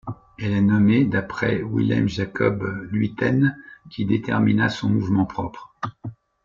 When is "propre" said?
5.27-5.75